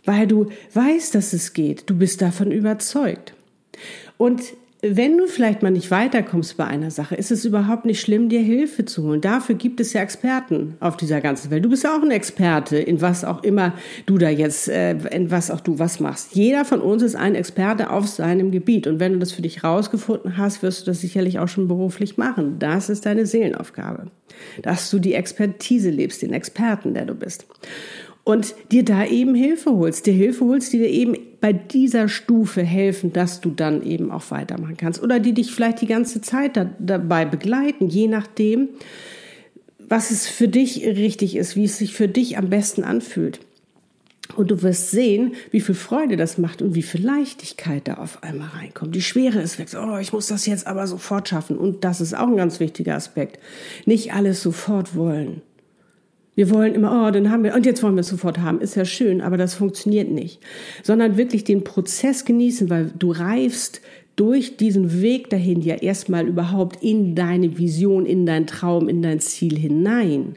Weil 0.04 0.26
du 0.26 0.48
weißt, 0.74 1.14
dass 1.14 1.32
es 1.32 1.52
geht. 1.52 1.88
Du 1.88 1.96
bist 1.96 2.20
davon 2.22 2.50
überzeugt. 2.50 3.34
Und 4.16 4.42
wenn 4.84 5.16
du 5.16 5.28
vielleicht 5.28 5.62
mal 5.62 5.70
nicht 5.70 5.92
weiterkommst 5.92 6.56
bei 6.56 6.66
einer 6.66 6.90
Sache, 6.90 7.14
ist 7.14 7.30
es 7.30 7.44
überhaupt 7.44 7.84
nicht 7.84 8.00
schlimm, 8.00 8.28
dir 8.28 8.40
Hilfe 8.40 8.84
zu 8.84 9.04
holen. 9.04 9.20
Dafür 9.20 9.54
gibt 9.54 9.78
es 9.78 9.92
ja 9.92 10.00
Experten 10.00 10.76
auf 10.80 10.96
dieser 10.96 11.20
ganzen 11.20 11.52
Welt. 11.52 11.64
Du 11.64 11.68
bist 11.68 11.84
ja 11.84 11.96
auch 11.96 12.02
ein 12.02 12.10
Experte 12.10 12.78
in 12.78 13.00
was 13.00 13.24
auch 13.24 13.44
immer 13.44 13.74
du 14.06 14.18
da 14.18 14.28
jetzt, 14.28 14.68
äh, 14.68 14.96
in 15.14 15.30
was 15.30 15.52
auch 15.52 15.60
du 15.60 15.78
was 15.78 16.00
machst. 16.00 16.34
Jeder 16.34 16.64
von 16.64 16.80
uns 16.80 17.02
ist 17.02 17.14
ein 17.14 17.36
Experte 17.36 17.90
auf 17.90 18.08
seinem 18.08 18.50
Gebiet. 18.50 18.88
Und 18.88 18.98
wenn 18.98 19.12
du 19.12 19.18
das 19.20 19.30
für 19.30 19.42
dich 19.42 19.62
rausgefunden 19.62 20.36
hast, 20.36 20.64
wirst 20.64 20.82
du 20.82 20.90
das 20.90 21.00
sicherlich 21.00 21.38
auch 21.38 21.48
schon 21.48 21.68
beruflich 21.68 22.16
machen. 22.16 22.58
Das 22.58 22.88
ist 22.88 23.06
deine 23.06 23.24
Seelenaufgabe. 23.24 24.06
Dass 24.62 24.90
du 24.90 24.98
die 24.98 25.14
Expertise 25.14 25.90
lebst, 25.90 26.22
den 26.22 26.32
Experten, 26.32 26.94
der 26.94 27.04
du 27.04 27.14
bist 27.14 27.46
und 28.24 28.54
dir 28.70 28.84
da 28.84 29.04
eben 29.04 29.34
Hilfe 29.34 29.72
holst, 29.72 30.06
dir 30.06 30.12
Hilfe 30.12 30.44
holst, 30.44 30.72
die 30.72 30.78
dir 30.78 30.88
eben 30.88 31.16
bei 31.40 31.52
dieser 31.52 32.08
Stufe 32.08 32.62
helfen, 32.62 33.12
dass 33.12 33.40
du 33.40 33.50
dann 33.50 33.82
eben 33.82 34.12
auch 34.12 34.30
weitermachen 34.30 34.76
kannst 34.76 35.02
oder 35.02 35.18
die 35.18 35.32
dich 35.32 35.52
vielleicht 35.52 35.80
die 35.80 35.86
ganze 35.86 36.20
Zeit 36.20 36.56
da, 36.56 36.70
dabei 36.78 37.24
begleiten, 37.24 37.88
je 37.88 38.06
nachdem, 38.06 38.68
was 39.78 40.10
es 40.10 40.28
für 40.28 40.48
dich 40.48 40.86
richtig 40.86 41.36
ist, 41.36 41.56
wie 41.56 41.64
es 41.64 41.78
sich 41.78 41.94
für 41.94 42.08
dich 42.08 42.38
am 42.38 42.48
besten 42.48 42.84
anfühlt. 42.84 43.40
Und 44.36 44.50
du 44.50 44.62
wirst 44.62 44.90
sehen, 44.90 45.34
wie 45.50 45.60
viel 45.60 45.74
Freude 45.74 46.16
das 46.16 46.38
macht 46.38 46.62
und 46.62 46.74
wie 46.74 46.82
viel 46.82 47.04
Leichtigkeit 47.04 47.86
da 47.88 47.94
auf 47.94 48.22
einmal 48.22 48.48
reinkommt. 48.48 48.94
Die 48.94 49.02
Schwere 49.02 49.40
ist 49.40 49.58
weg. 49.58 49.68
Oh, 49.76 49.98
ich 49.98 50.12
muss 50.12 50.28
das 50.28 50.46
jetzt 50.46 50.66
aber 50.66 50.86
sofort 50.86 51.28
schaffen. 51.28 51.58
Und 51.58 51.84
das 51.84 52.00
ist 52.00 52.14
auch 52.14 52.28
ein 52.28 52.36
ganz 52.36 52.58
wichtiger 52.58 52.94
Aspekt. 52.94 53.38
Nicht 53.84 54.14
alles 54.14 54.40
sofort 54.40 54.94
wollen. 54.94 55.42
Wir 56.42 56.50
wollen 56.50 56.74
immer, 56.74 57.06
oh, 57.06 57.10
dann 57.12 57.30
haben 57.30 57.44
wir, 57.44 57.54
und 57.54 57.64
jetzt 57.66 57.84
wollen 57.84 57.94
wir 57.94 58.00
es 58.00 58.08
sofort 58.08 58.40
haben. 58.40 58.60
Ist 58.60 58.74
ja 58.74 58.84
schön, 58.84 59.20
aber 59.20 59.36
das 59.36 59.54
funktioniert 59.54 60.10
nicht. 60.10 60.40
Sondern 60.82 61.16
wirklich 61.16 61.44
den 61.44 61.62
Prozess 61.62 62.24
genießen, 62.24 62.68
weil 62.68 62.90
du 62.98 63.12
reifst 63.12 63.80
durch 64.16 64.56
diesen 64.56 65.00
Weg 65.00 65.30
dahin 65.30 65.60
ja 65.60 65.76
erstmal 65.76 66.26
überhaupt 66.26 66.82
in 66.82 67.14
deine 67.14 67.58
Vision, 67.58 68.06
in 68.06 68.26
dein 68.26 68.48
Traum, 68.48 68.88
in 68.88 69.02
dein 69.02 69.20
Ziel 69.20 69.56
hinein. 69.56 70.34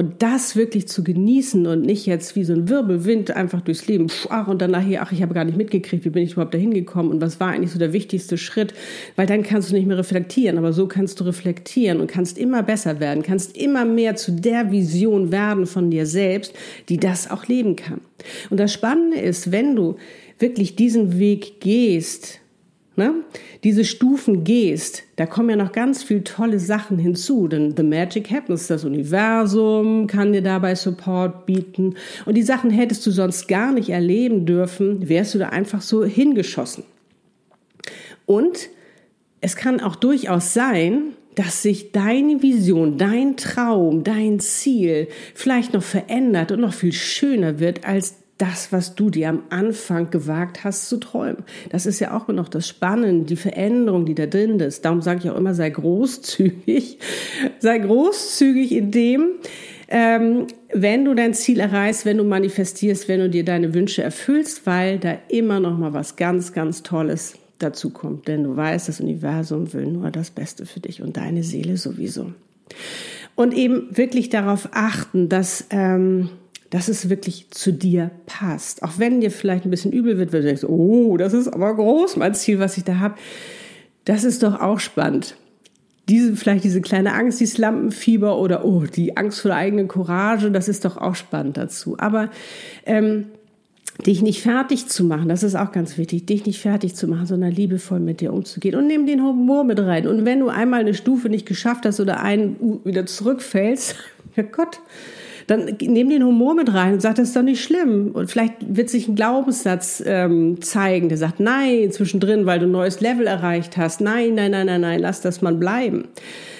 Und 0.00 0.22
das 0.22 0.56
wirklich 0.56 0.88
zu 0.88 1.04
genießen 1.04 1.66
und 1.66 1.82
nicht 1.82 2.06
jetzt 2.06 2.34
wie 2.34 2.42
so 2.42 2.54
ein 2.54 2.70
Wirbelwind 2.70 3.32
einfach 3.32 3.60
durchs 3.60 3.86
Leben, 3.86 4.06
ach, 4.30 4.48
und 4.48 4.62
dann 4.62 4.70
nachher, 4.70 5.02
ach, 5.02 5.12
ich 5.12 5.20
habe 5.20 5.34
gar 5.34 5.44
nicht 5.44 5.58
mitgekriegt, 5.58 6.06
wie 6.06 6.08
bin 6.08 6.22
ich 6.22 6.32
überhaupt 6.32 6.54
dahin 6.54 6.72
gekommen 6.72 7.10
und 7.10 7.20
was 7.20 7.38
war 7.38 7.48
eigentlich 7.48 7.70
so 7.70 7.78
der 7.78 7.92
wichtigste 7.92 8.38
Schritt, 8.38 8.72
weil 9.16 9.26
dann 9.26 9.42
kannst 9.42 9.68
du 9.68 9.74
nicht 9.74 9.86
mehr 9.86 9.98
reflektieren, 9.98 10.56
aber 10.56 10.72
so 10.72 10.86
kannst 10.86 11.20
du 11.20 11.24
reflektieren 11.24 12.00
und 12.00 12.06
kannst 12.06 12.38
immer 12.38 12.62
besser 12.62 12.98
werden, 12.98 13.22
kannst 13.22 13.54
immer 13.58 13.84
mehr 13.84 14.16
zu 14.16 14.32
der 14.32 14.72
Vision 14.72 15.32
werden 15.32 15.66
von 15.66 15.90
dir 15.90 16.06
selbst, 16.06 16.54
die 16.88 16.96
das 16.96 17.30
auch 17.30 17.46
leben 17.46 17.76
kann. 17.76 18.00
Und 18.48 18.58
das 18.58 18.72
Spannende 18.72 19.18
ist, 19.18 19.52
wenn 19.52 19.76
du 19.76 19.96
wirklich 20.38 20.76
diesen 20.76 21.18
Weg 21.18 21.60
gehst, 21.60 22.40
ne, 22.96 23.14
diese 23.64 23.84
Stufen 23.84 24.44
gehst, 24.44 25.02
da 25.16 25.26
kommen 25.26 25.50
ja 25.50 25.56
noch 25.56 25.72
ganz 25.72 26.02
viele 26.02 26.24
tolle 26.24 26.58
Sachen 26.58 26.98
hinzu. 26.98 27.48
Denn 27.48 27.74
The 27.76 27.82
Magic 27.82 28.30
Happens, 28.30 28.66
das 28.66 28.84
Universum 28.84 30.06
kann 30.06 30.32
dir 30.32 30.42
dabei 30.42 30.74
Support 30.74 31.46
bieten. 31.46 31.94
Und 32.26 32.34
die 32.34 32.42
Sachen 32.42 32.70
hättest 32.70 33.06
du 33.06 33.10
sonst 33.10 33.48
gar 33.48 33.72
nicht 33.72 33.90
erleben 33.90 34.46
dürfen, 34.46 35.08
wärst 35.08 35.34
du 35.34 35.38
da 35.38 35.48
einfach 35.50 35.82
so 35.82 36.04
hingeschossen. 36.04 36.84
Und 38.26 38.68
es 39.40 39.56
kann 39.56 39.80
auch 39.80 39.96
durchaus 39.96 40.54
sein, 40.54 41.14
dass 41.34 41.62
sich 41.62 41.92
deine 41.92 42.42
Vision, 42.42 42.98
dein 42.98 43.36
Traum, 43.36 44.04
dein 44.04 44.40
Ziel 44.40 45.08
vielleicht 45.34 45.72
noch 45.72 45.82
verändert 45.82 46.52
und 46.52 46.60
noch 46.60 46.74
viel 46.74 46.92
schöner 46.92 47.60
wird 47.60 47.86
als 47.86 48.19
das, 48.40 48.72
was 48.72 48.94
du 48.94 49.10
dir 49.10 49.28
am 49.28 49.42
Anfang 49.50 50.10
gewagt 50.10 50.64
hast 50.64 50.88
zu 50.88 50.96
träumen. 50.98 51.44
Das 51.68 51.86
ist 51.86 52.00
ja 52.00 52.16
auch 52.16 52.28
noch 52.28 52.48
das 52.48 52.66
Spannende, 52.66 53.26
die 53.26 53.36
Veränderung, 53.36 54.06
die 54.06 54.14
da 54.14 54.26
drin 54.26 54.58
ist. 54.60 54.84
Darum 54.84 55.02
sage 55.02 55.20
ich 55.22 55.30
auch 55.30 55.36
immer, 55.36 55.54
sei 55.54 55.70
großzügig. 55.70 56.98
Sei 57.58 57.78
großzügig 57.78 58.72
in 58.72 58.90
dem, 58.90 59.28
ähm, 59.88 60.46
wenn 60.72 61.04
du 61.04 61.14
dein 61.14 61.34
Ziel 61.34 61.60
erreichst, 61.60 62.06
wenn 62.06 62.16
du 62.16 62.24
manifestierst, 62.24 63.08
wenn 63.08 63.20
du 63.20 63.28
dir 63.28 63.44
deine 63.44 63.74
Wünsche 63.74 64.02
erfüllst, 64.02 64.64
weil 64.66 64.98
da 64.98 65.18
immer 65.28 65.60
noch 65.60 65.76
mal 65.76 65.92
was 65.92 66.16
ganz, 66.16 66.52
ganz 66.52 66.82
Tolles 66.82 67.34
dazu 67.58 67.90
kommt. 67.90 68.28
Denn 68.28 68.44
du 68.44 68.56
weißt, 68.56 68.88
das 68.88 69.00
Universum 69.00 69.72
will 69.72 69.86
nur 69.86 70.10
das 70.10 70.30
Beste 70.30 70.64
für 70.64 70.80
dich 70.80 71.02
und 71.02 71.16
deine 71.16 71.42
Seele 71.42 71.76
sowieso. 71.76 72.32
Und 73.34 73.52
eben 73.52 73.88
wirklich 73.96 74.28
darauf 74.28 74.68
achten, 74.72 75.28
dass 75.28 75.66
ähm, 75.70 76.30
dass 76.70 76.88
es 76.88 77.10
wirklich 77.10 77.50
zu 77.50 77.72
dir 77.72 78.10
passt. 78.26 78.82
Auch 78.82 78.92
wenn 78.98 79.20
dir 79.20 79.30
vielleicht 79.30 79.64
ein 79.64 79.70
bisschen 79.70 79.92
übel 79.92 80.18
wird, 80.18 80.32
weil 80.32 80.40
du 80.40 80.46
denkst, 80.46 80.64
oh, 80.64 81.16
das 81.16 81.32
ist 81.32 81.48
aber 81.48 81.74
groß, 81.74 82.16
mein 82.16 82.34
Ziel, 82.34 82.60
was 82.60 82.76
ich 82.76 82.84
da 82.84 83.00
habe. 83.00 83.16
Das 84.04 84.24
ist 84.24 84.42
doch 84.42 84.60
auch 84.60 84.78
spannend. 84.78 85.36
Diese, 86.08 86.34
vielleicht 86.34 86.64
diese 86.64 86.80
kleine 86.80 87.12
Angst, 87.12 87.40
dieses 87.40 87.58
Lampenfieber 87.58 88.38
oder 88.38 88.64
oh, 88.64 88.84
die 88.84 89.16
Angst 89.16 89.40
vor 89.40 89.50
der 89.50 89.58
eigenen 89.58 89.88
Courage, 89.88 90.50
das 90.50 90.68
ist 90.68 90.84
doch 90.84 90.96
auch 90.96 91.14
spannend 91.14 91.56
dazu. 91.56 91.96
Aber 91.98 92.30
ähm, 92.86 93.26
dich 94.06 94.22
nicht 94.22 94.40
fertig 94.40 94.88
zu 94.88 95.04
machen, 95.04 95.28
das 95.28 95.42
ist 95.42 95.54
auch 95.56 95.72
ganz 95.72 95.98
wichtig, 95.98 96.26
dich 96.26 96.46
nicht 96.46 96.60
fertig 96.60 96.94
zu 96.94 97.06
machen, 97.06 97.26
sondern 97.26 97.52
liebevoll 97.52 98.00
mit 98.00 98.20
dir 98.20 98.32
umzugehen 98.32 98.76
und 98.76 98.86
nimm 98.86 99.06
den 99.06 99.22
Humor 99.22 99.64
mit 99.64 99.78
rein. 99.78 100.06
Und 100.06 100.24
wenn 100.24 100.40
du 100.40 100.48
einmal 100.48 100.80
eine 100.80 100.94
Stufe 100.94 101.28
nicht 101.28 101.46
geschafft 101.46 101.84
hast 101.84 102.00
oder 102.00 102.20
einen 102.20 102.80
wieder 102.84 103.06
zurückfällst, 103.06 103.96
ja 104.36 104.42
Gott, 104.44 104.80
dann 105.50 105.76
nimm 105.80 106.10
den 106.10 106.22
Humor 106.24 106.54
mit 106.54 106.72
rein 106.72 106.92
und 106.92 107.02
sag, 107.02 107.16
das 107.16 107.28
ist 107.28 107.36
doch 107.36 107.42
nicht 107.42 107.60
schlimm. 107.60 108.12
Und 108.12 108.30
vielleicht 108.30 108.54
wird 108.60 108.88
sich 108.88 109.08
ein 109.08 109.16
Glaubenssatz 109.16 110.00
ähm, 110.06 110.62
zeigen, 110.62 111.08
der 111.08 111.18
sagt, 111.18 111.40
nein, 111.40 111.90
zwischendrin, 111.90 112.46
weil 112.46 112.60
du 112.60 112.66
ein 112.66 112.70
neues 112.70 113.00
Level 113.00 113.26
erreicht 113.26 113.76
hast. 113.76 114.00
Nein, 114.00 114.34
nein, 114.36 114.52
nein, 114.52 114.66
nein, 114.66 114.80
nein, 114.80 115.00
lass 115.00 115.22
das 115.22 115.42
mal 115.42 115.56
bleiben. 115.56 116.04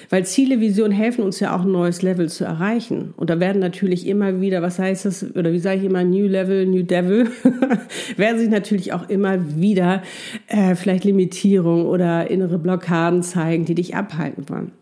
Weil 0.09 0.25
Ziele, 0.25 0.59
Visionen 0.59 0.91
helfen 0.91 1.23
uns 1.23 1.39
ja 1.39 1.55
auch 1.55 1.61
ein 1.61 1.71
neues 1.71 2.01
Level 2.01 2.27
zu 2.27 2.43
erreichen. 2.43 3.13
Und 3.15 3.29
da 3.29 3.39
werden 3.39 3.61
natürlich 3.61 4.05
immer 4.05 4.41
wieder, 4.41 4.61
was 4.61 4.77
heißt 4.77 5.05
das, 5.05 5.25
oder 5.37 5.53
wie 5.53 5.59
sage 5.59 5.79
ich 5.79 5.85
immer, 5.85 6.03
New 6.03 6.27
Level, 6.27 6.65
New 6.65 6.83
Devil, 6.83 7.29
werden 8.17 8.39
sich 8.39 8.49
natürlich 8.49 8.91
auch 8.91 9.07
immer 9.07 9.55
wieder 9.57 10.03
äh, 10.47 10.75
vielleicht 10.75 11.05
Limitierungen 11.05 11.85
oder 11.85 12.29
innere 12.29 12.59
Blockaden 12.59 13.23
zeigen, 13.23 13.63
die 13.63 13.75
dich 13.75 13.95
abhalten 13.95 14.49
wollen. 14.49 14.73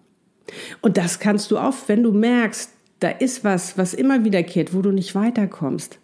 Und 0.81 0.97
das 0.97 1.19
kannst 1.19 1.51
du 1.51 1.59
auch, 1.59 1.75
wenn 1.85 2.01
du 2.01 2.11
merkst, 2.11 2.71
da 2.99 3.09
ist 3.09 3.43
was, 3.43 3.77
was 3.77 3.93
immer 3.93 4.23
wiederkehrt, 4.23 4.73
wo 4.73 4.81
du 4.81 4.91
nicht 4.91 5.15
weiterkommst. 5.15 5.99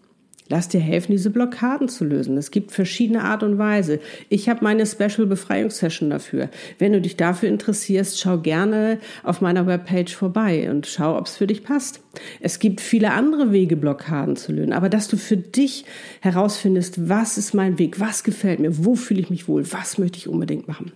Lass 0.48 0.68
dir 0.68 0.80
helfen, 0.80 1.12
diese 1.12 1.32
Blockaden 1.32 1.90
zu 1.90 2.06
lösen. 2.06 2.38
Es 2.38 2.52
gibt 2.52 2.72
verschiedene 2.72 3.24
Art 3.24 3.42
und 3.42 3.58
Weise. 3.58 4.00
Ich 4.30 4.48
habe 4.48 4.64
meine 4.64 4.86
Special 4.86 5.26
Befreiungssession 5.26 6.12
dafür. 6.12 6.50
Wenn 6.78 6.94
du 6.94 7.02
dich 7.02 7.18
dafür 7.18 7.50
interessierst, 7.50 8.20
schau 8.20 8.38
gerne 8.38 9.00
auf 9.24 9.42
meiner 9.42 9.66
Webpage 9.66 10.16
vorbei 10.16 10.70
und 10.70 10.86
schau, 10.86 11.18
ob 11.18 11.26
es 11.26 11.36
für 11.36 11.48
dich 11.48 11.64
passt. 11.64 12.00
Es 12.42 12.60
gibt 12.60 12.80
viele 12.80 13.12
andere 13.12 13.52
Wege, 13.52 13.76
Blockaden 13.76 14.36
zu 14.36 14.52
lösen. 14.52 14.74
Aber 14.74 14.88
dass 14.88 15.08
du 15.08 15.18
für 15.18 15.38
dich 15.38 15.86
herausfindest, 16.22 17.10
was 17.10 17.40
ist 17.40 17.56
mein 17.56 17.80
Weg, 17.80 18.00
was 18.00 18.24
gefällt 18.24 18.60
mir, 18.60 18.86
wo 18.86 18.94
fühle 18.94 19.22
ich 19.22 19.32
mich 19.32 19.48
wohl, 19.48 19.72
was 19.72 19.98
möchte 19.98 20.20
ich 20.20 20.28
unbedingt 20.28 20.68
machen. 20.68 20.92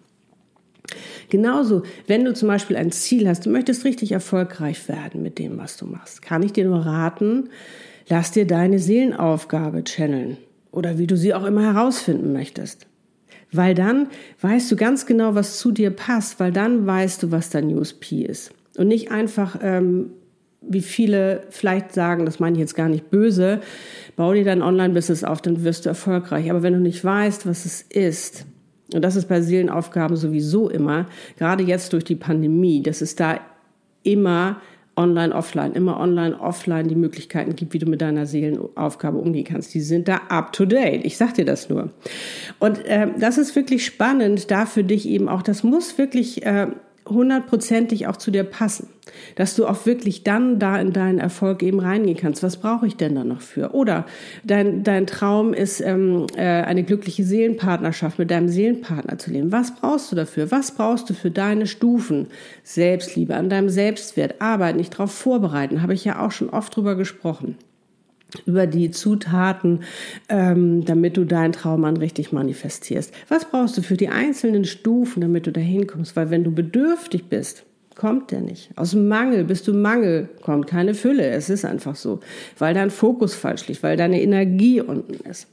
Genauso, 1.29 1.84
wenn 2.08 2.25
du 2.25 2.34
zum 2.34 2.48
Beispiel 2.48 2.75
ein 2.75 2.91
Ziel 2.91 3.27
hast, 3.27 3.46
du 3.46 3.50
möchtest 3.50 3.86
richtig 3.86 4.12
erfolgreich 4.12 4.88
werden 4.88 5.22
mit 5.22 5.39
dem, 5.39 5.58
was 5.58 5.77
du 5.77 5.86
machst, 5.86 6.22
kann 6.22 6.43
ich 6.43 6.53
dir 6.53 6.65
nur 6.65 6.86
raten, 6.86 7.50
lass 8.08 8.31
dir 8.31 8.48
deine 8.48 8.79
Seelenaufgabe 8.79 9.84
channeln 9.84 10.38
oder 10.72 10.98
wie 10.98 11.08
du 11.08 11.17
sie 11.17 11.34
auch 11.34 11.46
immer 11.46 11.74
herausfinden 11.74 12.34
möchtest. 12.34 12.88
Weil 13.51 13.74
dann 13.74 14.08
weißt 14.41 14.72
du 14.72 14.75
ganz 14.75 15.05
genau, 15.05 15.34
was 15.36 15.58
zu 15.58 15.72
dir 15.72 15.89
passt, 15.89 16.39
weil 16.39 16.51
dann 16.51 16.86
weißt 16.86 17.24
du, 17.24 17.31
was 17.31 17.50
dein 17.50 17.75
USP 17.75 18.24
ist. 18.24 18.51
Und 18.77 18.88
nicht 18.88 19.12
einfach, 19.12 19.60
ähm, 19.63 20.12
wie 20.62 20.81
viele 20.81 21.43
vielleicht 21.50 21.93
sagen, 21.93 22.25
das 22.25 22.39
meine 22.39 22.58
ich 22.58 22.60
jetzt 22.60 22.75
gar 22.75 22.89
nicht 22.89 23.10
böse, 23.10 23.62
bau 24.15 24.34
dir 24.34 24.43
dein 24.43 24.62
Online-Business 24.62 25.24
auf, 25.24 25.41
dann 25.41 25.63
wirst 25.63 25.86
du 25.86 25.89
erfolgreich. 25.89 26.51
Aber 26.51 26.62
wenn 26.62 26.74
du 26.74 26.79
nicht 26.79 27.03
weißt, 27.03 27.48
was 27.48 27.65
es 27.65 27.81
ist, 27.81 28.46
und 28.93 29.01
das 29.01 29.15
ist 29.15 29.27
bei 29.27 29.41
Seelenaufgaben 29.41 30.15
sowieso 30.15 30.69
immer, 30.69 31.05
gerade 31.38 31.63
jetzt 31.63 31.93
durch 31.93 32.03
die 32.03 32.15
Pandemie, 32.15 32.81
dass 32.81 33.01
es 33.01 33.15
da 33.15 33.39
immer 34.03 34.62
online, 35.00 35.34
offline, 35.34 35.72
immer 35.74 36.00
online, 36.00 36.39
offline 36.39 36.88
die 36.89 36.96
Möglichkeiten 36.96 37.55
gibt, 37.55 37.74
wie 37.74 37.79
du 37.79 37.86
mit 37.86 38.01
deiner 38.01 38.25
Seelenaufgabe 38.25 39.17
umgehen 39.17 39.46
kannst. 39.46 39.74
Die 39.74 39.79
sind 39.79 40.10
da 40.10 40.17
up 40.27 40.51
to 40.51 40.65
date. 40.65 41.05
Ich 41.05 41.17
sag 41.17 41.36
dir 41.36 41.46
das 41.46 41.69
nur. 41.69 41.89
Und 42.60 42.86
äh, 42.86 43.08
das 43.17 43.38
ist 43.38 43.55
wirklich 43.55 43.86
spannend, 43.86 44.51
da 44.51 44.65
für 44.65 44.84
dich 44.84 45.08
eben 45.08 45.29
auch, 45.29 45.41
das 45.41 45.63
muss 45.63 45.98
wirklich 45.98 46.46
äh, 46.46 46.67
hundertprozentig 47.09 48.07
auch 48.07 48.17
zu 48.17 48.31
dir 48.31 48.43
passen. 48.43 48.87
Dass 49.35 49.55
du 49.55 49.65
auch 49.65 49.85
wirklich 49.87 50.23
dann 50.23 50.59
da 50.59 50.79
in 50.79 50.93
deinen 50.93 51.19
Erfolg 51.19 51.63
eben 51.63 51.79
reingehen 51.79 52.17
kannst. 52.17 52.43
Was 52.43 52.57
brauche 52.57 52.85
ich 52.85 52.95
denn 52.95 53.15
da 53.15 53.23
noch 53.23 53.41
für? 53.41 53.73
Oder 53.73 54.05
dein, 54.43 54.83
dein 54.83 55.07
Traum 55.07 55.53
ist, 55.53 55.81
ähm, 55.81 56.27
äh, 56.35 56.41
eine 56.41 56.83
glückliche 56.83 57.23
Seelenpartnerschaft 57.23 58.19
mit 58.19 58.29
deinem 58.29 58.49
Seelenpartner 58.49 59.17
zu 59.17 59.31
leben. 59.31 59.51
Was 59.51 59.73
brauchst 59.75 60.11
du 60.11 60.15
dafür? 60.15 60.51
Was 60.51 60.71
brauchst 60.75 61.09
du 61.09 61.15
für 61.15 61.31
deine 61.31 61.65
Stufen? 61.65 62.27
Selbstliebe, 62.63 63.35
an 63.35 63.49
deinem 63.49 63.69
Selbstwert, 63.69 64.41
arbeiten, 64.41 64.77
nicht 64.77 64.93
darauf 64.93 65.11
vorbereiten. 65.11 65.81
Habe 65.81 65.95
ich 65.95 66.05
ja 66.05 66.23
auch 66.23 66.31
schon 66.31 66.49
oft 66.49 66.75
drüber 66.75 66.95
gesprochen 66.95 67.57
über 68.45 68.67
die 68.67 68.91
Zutaten, 68.91 69.81
ähm, 70.27 70.86
damit 70.86 71.17
du 71.17 71.25
deinen 71.25 71.53
Traummann 71.53 71.98
richtig 71.98 72.31
manifestierst. 72.31 73.13
Was 73.27 73.45
brauchst 73.45 73.77
du 73.77 73.81
für 73.81 73.98
die 73.98 74.09
einzelnen 74.09 74.65
Stufen, 74.65 75.21
damit 75.21 75.48
du 75.48 75.51
dahin 75.51 75.88
kommst? 75.88 76.15
Weil 76.15 76.29
wenn 76.29 76.43
du 76.43 76.51
bedürftig 76.51 77.25
bist, 77.25 77.65
kommt 77.95 78.31
der 78.31 78.41
nicht. 78.41 78.71
Aus 78.75 78.95
Mangel 78.95 79.43
bist 79.43 79.67
du 79.67 79.74
Mangel, 79.74 80.29
kommt 80.41 80.67
keine 80.67 80.93
Fülle. 80.93 81.29
Es 81.29 81.50
ist 81.50 81.65
einfach 81.65 81.95
so, 81.95 82.21
weil 82.57 82.74
dein 82.74 82.91
Fokus 82.91 83.36
falsch 83.36 83.67
liegt, 83.67 83.83
weil 83.83 83.98
deine 83.98 84.21
Energie 84.21 84.81
unten 84.81 85.29
ist. 85.29 85.48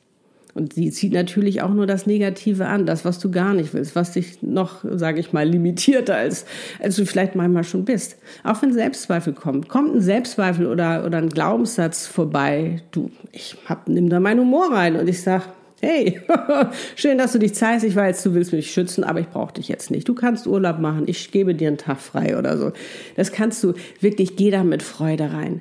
Und 0.56 0.72
sie 0.72 0.90
zieht 0.90 1.12
natürlich 1.12 1.60
auch 1.60 1.74
nur 1.74 1.86
das 1.86 2.06
Negative 2.06 2.64
an, 2.64 2.86
das, 2.86 3.04
was 3.04 3.18
du 3.18 3.30
gar 3.30 3.52
nicht 3.52 3.74
willst, 3.74 3.94
was 3.94 4.12
dich 4.12 4.40
noch, 4.40 4.84
sage 4.90 5.20
ich 5.20 5.34
mal, 5.34 5.46
limitierter 5.46 6.16
als, 6.16 6.46
als 6.80 6.96
du 6.96 7.04
vielleicht 7.04 7.34
manchmal 7.34 7.62
schon 7.62 7.84
bist. 7.84 8.16
Auch 8.42 8.62
wenn 8.62 8.72
Selbstzweifel 8.72 9.34
kommt. 9.34 9.68
Kommt 9.68 9.94
ein 9.94 10.00
Selbstzweifel 10.00 10.66
oder, 10.66 11.04
oder 11.04 11.18
ein 11.18 11.28
Glaubenssatz 11.28 12.06
vorbei, 12.06 12.80
du, 12.90 13.10
ich 13.32 13.58
hab, 13.66 13.86
nimm 13.86 14.08
da 14.08 14.18
meinen 14.18 14.40
Humor 14.40 14.72
rein 14.72 14.96
und 14.96 15.06
ich 15.08 15.20
sag, 15.22 15.42
hey, 15.80 16.20
schön, 16.96 17.18
dass 17.18 17.32
du 17.32 17.38
dich 17.38 17.54
zeigst. 17.54 17.84
Ich 17.84 17.94
weiß, 17.94 18.22
du 18.22 18.34
willst 18.34 18.52
mich 18.52 18.72
schützen, 18.72 19.04
aber 19.04 19.20
ich 19.20 19.28
brauche 19.28 19.54
dich 19.54 19.68
jetzt 19.68 19.90
nicht. 19.90 20.08
Du 20.08 20.14
kannst 20.14 20.46
Urlaub 20.46 20.78
machen. 20.78 21.04
Ich 21.06 21.30
gebe 21.30 21.54
dir 21.54 21.68
einen 21.68 21.78
Tag 21.78 22.00
frei 22.00 22.38
oder 22.38 22.56
so. 22.56 22.72
Das 23.14 23.32
kannst 23.32 23.62
du 23.62 23.74
wirklich, 24.00 24.36
geh 24.36 24.50
da 24.50 24.64
mit 24.64 24.82
Freude 24.82 25.32
rein. 25.32 25.60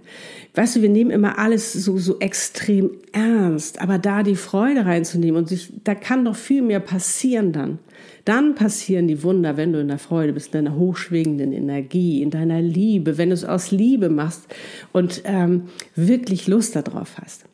Weißt 0.54 0.78
du, 0.78 0.82
wir 0.82 0.90
nehmen 0.90 1.12
immer 1.12 1.38
alles 1.38 1.74
so, 1.74 1.98
so 1.98 2.20
extrem 2.20 2.92
ernst, 3.12 3.82
aber 3.82 3.98
da 3.98 4.24
die 4.24 4.36
Freude 4.36 4.86
reinzunehmen 4.86 5.38
und 5.38 5.50
sich, 5.50 5.74
da 5.84 5.96
kann 5.96 6.24
doch 6.24 6.36
viel 6.36 6.62
mehr 6.62 6.80
passieren 6.80 7.52
dann. 7.52 7.80
Dann 8.24 8.56
passieren 8.56 9.08
die 9.08 9.22
Wunder, 9.22 9.58
wenn 9.58 9.74
du 9.74 9.80
in 9.80 9.90
der 9.90 10.00
Freude 10.00 10.34
bist, 10.34 10.48
in 10.56 10.66
deiner 10.66 10.78
hochschwingenden 10.78 11.52
Energie, 11.52 12.22
in 12.22 12.32
deiner 12.32 12.62
Liebe, 12.62 13.18
wenn 13.18 13.30
du 13.30 13.36
es 13.36 13.46
aus 13.46 13.72
Liebe 13.72 14.10
machst 14.10 14.48
und 14.94 15.22
ähm, 15.26 15.66
wirklich 15.96 16.48
Lust 16.48 16.76
darauf 16.76 17.18
hast. 17.22 17.46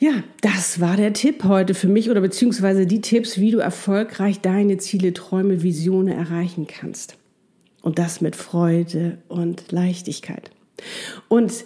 Ja, 0.00 0.22
das 0.42 0.80
war 0.80 0.96
der 0.96 1.12
Tipp 1.12 1.42
heute 1.42 1.74
für 1.74 1.88
mich 1.88 2.08
oder 2.08 2.20
beziehungsweise 2.20 2.86
die 2.86 3.00
Tipps, 3.00 3.38
wie 3.38 3.50
du 3.50 3.58
erfolgreich 3.58 4.40
deine 4.40 4.78
Ziele, 4.78 5.12
Träume, 5.12 5.62
Visionen 5.62 6.16
erreichen 6.16 6.68
kannst. 6.68 7.16
Und 7.82 7.98
das 7.98 8.20
mit 8.20 8.36
Freude 8.36 9.18
und 9.28 9.72
Leichtigkeit. 9.72 10.50
Und 11.26 11.64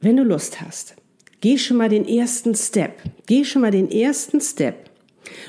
wenn 0.00 0.16
du 0.16 0.24
Lust 0.24 0.60
hast, 0.60 0.96
geh 1.40 1.56
schon 1.56 1.76
mal 1.76 1.88
den 1.88 2.06
ersten 2.06 2.54
Step. 2.54 3.00
Geh 3.26 3.44
schon 3.44 3.62
mal 3.62 3.70
den 3.70 3.90
ersten 3.90 4.40
Step. 4.40 4.90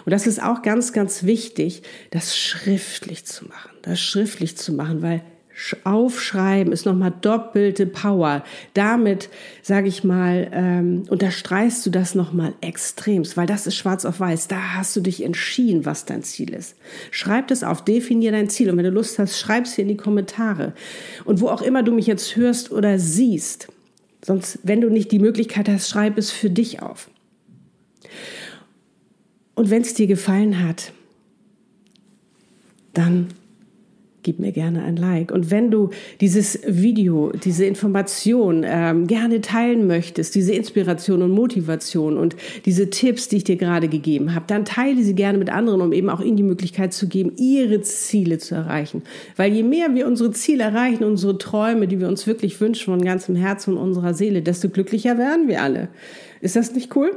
Und 0.06 0.12
das 0.12 0.28
ist 0.28 0.42
auch 0.42 0.62
ganz, 0.62 0.94
ganz 0.94 1.24
wichtig, 1.24 1.82
das 2.12 2.38
schriftlich 2.38 3.26
zu 3.26 3.46
machen. 3.46 3.72
Das 3.82 4.00
schriftlich 4.00 4.58
zu 4.58 4.74
machen, 4.74 5.02
weil 5.02 5.24
Aufschreiben 5.84 6.72
ist 6.72 6.86
nochmal 6.86 7.12
doppelte 7.22 7.88
Power. 7.88 8.44
Damit, 8.74 9.30
sage 9.64 9.88
ich 9.88 10.04
mal, 10.04 10.50
ähm, 10.54 11.04
unterstreichst 11.10 11.86
du 11.86 11.90
das 11.90 12.14
nochmal 12.14 12.54
extremst, 12.62 13.38
weil 13.38 13.48
das 13.48 13.66
ist 13.66 13.76
schwarz 13.76 14.06
auf 14.06 14.20
weiß. 14.20 14.48
Da 14.48 14.76
hast 14.76 14.96
du 14.96 15.02
dich 15.02 15.24
entschieden, 15.24 15.86
was 15.86 16.06
dein 16.06 16.22
Ziel 16.22 16.54
ist. 16.54 16.76
Schreib 17.10 17.48
das 17.48 17.64
auf, 17.64 17.84
definier 17.84 18.32
dein 18.32 18.50
Ziel. 18.50 18.70
Und 18.70 18.78
wenn 18.78 18.86
du 18.86 18.92
Lust 18.92 19.18
hast, 19.18 19.40
schreib 19.40 19.66
es 19.66 19.74
hier 19.74 19.84
in 19.84 19.90
die 19.90 19.98
Kommentare. 19.98 20.74
Und 21.26 21.42
wo 21.42 21.48
auch 21.48 21.64
immer 21.64 21.82
du 21.82 21.92
mich 21.92 22.06
jetzt 22.06 22.36
hörst 22.36 22.72
oder 22.72 23.00
siehst, 23.00 23.68
sonst, 24.24 24.60
wenn 24.64 24.82
du 24.82 24.90
nicht 24.90 25.12
die 25.12 25.20
Möglichkeit 25.20 25.68
hast, 25.70 25.90
schreib 25.90 26.20
es 26.20 26.30
für 26.30 26.52
dich 26.52 26.84
auf. 26.84 27.10
Und 29.56 29.72
wenn 29.72 29.82
es 29.82 29.96
dir 29.96 30.06
gefallen 30.06 30.64
hat, 30.64 30.92
dann 32.94 33.30
gib 34.27 34.39
mir 34.39 34.51
gerne 34.51 34.84
ein 34.84 34.98
Like. 34.98 35.31
Und 35.31 35.51
wenn 35.51 35.72
du 35.72 35.91
dieses 36.19 36.60
Video, 36.67 37.31
diese 37.31 37.63
Information 37.63 38.65
ähm, 38.67 39.07
gerne 39.07 39.39
teilen 39.39 39.88
möchtest, 39.88 40.36
diese 40.36 40.51
Inspiration 40.51 41.22
und 41.22 41.31
Motivation 41.31 42.17
und 42.17 42.36
diese 42.65 42.89
Tipps, 42.89 43.29
die 43.29 43.38
ich 43.38 43.46
dir 43.46 43.55
gerade 43.55 43.88
gegeben 43.88 44.36
habe, 44.36 44.43
dann 44.46 44.65
teile 44.65 45.01
sie 45.01 45.15
gerne 45.15 45.38
mit 45.38 45.50
anderen, 45.50 45.79
um 45.79 45.93
eben 45.93 46.10
auch 46.10 46.19
ihnen 46.19 46.36
die 46.36 46.43
Möglichkeit 46.43 46.91
zu 46.91 47.07
geben, 47.07 47.31
ihre 47.38 47.79
Ziele 47.79 48.38
zu 48.38 48.55
erreichen. 48.55 49.03
Weil 49.38 49.53
je 49.53 49.63
mehr 49.63 49.96
wir 49.96 50.05
unsere 50.07 50.31
Ziele 50.31 50.65
erreichen, 50.65 51.05
unsere 51.05 51.38
Träume, 51.38 51.88
die 51.88 52.01
wir 52.01 52.10
uns 52.10 52.27
wirklich 52.27 52.60
wünschen 52.60 52.91
von 52.91 53.01
ganzem 53.01 53.38
Herzen 53.38 53.77
und 53.77 53.81
unserer 53.81 54.13
Seele, 54.13 54.41
desto 54.41 54.67
glücklicher 54.67 55.17
werden 55.17 55.48
wir 55.48 55.62
alle. 55.62 55.88
Ist 56.41 56.57
das 56.57 56.74
nicht 56.74 56.93
cool? 56.98 57.12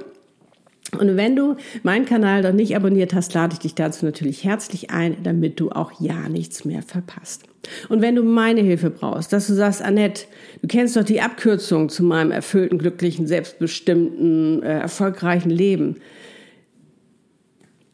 Und 0.99 1.17
wenn 1.17 1.37
du 1.37 1.57
meinen 1.83 2.05
Kanal 2.05 2.43
noch 2.43 2.53
nicht 2.53 2.75
abonniert 2.75 3.15
hast, 3.15 3.33
lade 3.35 3.55
ich 3.55 3.61
dich 3.61 3.75
dazu 3.75 4.05
natürlich 4.05 4.45
herzlich 4.45 4.91
ein, 4.91 5.23
damit 5.23 5.61
du 5.61 5.71
auch 5.71 5.93
ja 6.01 6.29
nichts 6.29 6.65
mehr 6.65 6.83
verpasst. 6.83 7.45
Und 7.89 8.03
wenn 8.03 8.17
du 8.17 8.23
meine 8.23 8.63
Hilfe 8.63 8.91
brauchst, 8.91 9.33
dass 9.33 9.47
du 9.47 9.55
sagst, 9.55 9.83
Annette, 9.83 10.25
du 10.63 10.69
kennst 10.69 10.97
doch 10.97 11.05
die 11.05 11.21
Abkürzung 11.21 11.89
zu 11.89 12.03
meinem 12.03 12.33
erfüllten, 12.33 12.79
glücklichen, 12.79 13.27
selbstbestimmten, 13.27 14.63
äh, 14.63 14.81
erfolgreichen 14.81 15.51
Leben, 15.51 15.97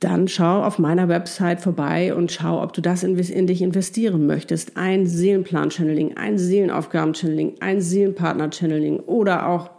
dann 0.00 0.28
schau 0.28 0.62
auf 0.62 0.78
meiner 0.78 1.08
Website 1.08 1.60
vorbei 1.60 2.14
und 2.14 2.30
schau, 2.30 2.62
ob 2.62 2.74
du 2.74 2.82
das 2.82 3.02
in, 3.02 3.18
in 3.18 3.46
dich 3.46 3.62
investieren 3.62 4.26
möchtest. 4.26 4.76
Ein 4.76 5.06
Seelenplan-Channeling, 5.06 6.16
ein 6.16 6.38
Seelenaufgaben-Channeling, 6.38 7.54
ein 7.60 7.80
Seelenpartner-Channeling 7.80 9.00
oder 9.00 9.48
auch 9.48 9.70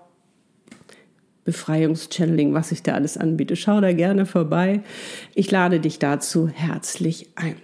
Befreiungschanneling, 1.48 2.54
was 2.54 2.74
ich 2.74 2.84
da 2.84 2.94
alles 2.94 3.18
anbiete. 3.18 3.56
Schau 3.56 3.80
da 3.80 3.94
gerne 3.94 4.26
vorbei. 4.26 4.82
Ich 5.34 5.50
lade 5.50 5.80
dich 5.80 5.98
dazu 5.98 6.50
herzlich 6.50 7.30
ein. 7.36 7.56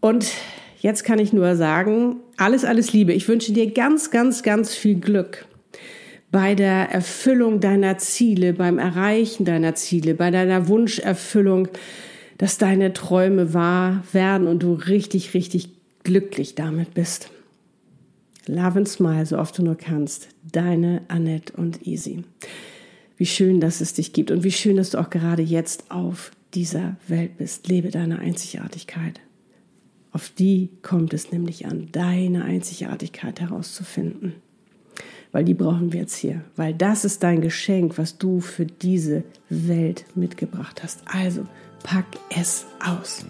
Und 0.00 0.30
jetzt 0.78 1.04
kann 1.04 1.18
ich 1.18 1.32
nur 1.32 1.56
sagen, 1.56 2.16
alles, 2.36 2.66
alles 2.66 2.92
Liebe. 2.92 3.14
Ich 3.14 3.26
wünsche 3.28 3.54
dir 3.54 3.72
ganz, 3.72 4.10
ganz, 4.10 4.42
ganz 4.42 4.74
viel 4.74 4.96
Glück 4.96 5.46
bei 6.30 6.54
der 6.54 6.90
Erfüllung 6.90 7.60
deiner 7.60 7.96
Ziele, 7.96 8.52
beim 8.52 8.78
Erreichen 8.78 9.46
deiner 9.46 9.74
Ziele, 9.74 10.12
bei 10.12 10.30
deiner 10.30 10.68
Wunscherfüllung, 10.68 11.68
dass 12.36 12.58
deine 12.58 12.92
Träume 12.92 13.54
wahr 13.54 14.04
werden 14.12 14.48
und 14.48 14.62
du 14.62 14.74
richtig, 14.74 15.32
richtig 15.32 15.70
glücklich 16.02 16.54
damit 16.54 16.92
bist. 16.92 17.30
Love 18.46 18.78
and 18.78 18.88
Smile, 18.88 19.26
so 19.26 19.38
oft 19.38 19.56
du 19.58 19.62
nur 19.62 19.76
kannst. 19.76 20.28
Deine 20.50 21.02
Annette 21.08 21.52
und 21.54 21.86
Easy. 21.86 22.24
Wie 23.16 23.26
schön, 23.26 23.60
dass 23.60 23.80
es 23.80 23.94
dich 23.94 24.12
gibt 24.12 24.30
und 24.30 24.44
wie 24.44 24.52
schön, 24.52 24.76
dass 24.76 24.90
du 24.90 24.98
auch 24.98 25.10
gerade 25.10 25.42
jetzt 25.42 25.90
auf 25.90 26.32
dieser 26.54 26.96
Welt 27.08 27.38
bist. 27.38 27.68
Lebe 27.68 27.90
deine 27.90 28.18
Einzigartigkeit. 28.18 29.20
Auf 30.12 30.28
die 30.28 30.70
kommt 30.82 31.12
es 31.12 31.32
nämlich 31.32 31.66
an, 31.66 31.88
deine 31.90 32.44
Einzigartigkeit 32.44 33.40
herauszufinden. 33.40 34.34
Weil 35.32 35.44
die 35.44 35.54
brauchen 35.54 35.92
wir 35.92 36.00
jetzt 36.00 36.14
hier. 36.14 36.44
Weil 36.54 36.74
das 36.74 37.04
ist 37.04 37.24
dein 37.24 37.40
Geschenk, 37.40 37.98
was 37.98 38.18
du 38.18 38.40
für 38.40 38.66
diese 38.66 39.24
Welt 39.48 40.04
mitgebracht 40.14 40.84
hast. 40.84 41.02
Also 41.06 41.44
pack 41.82 42.06
es 42.30 42.66
aus. 42.78 43.24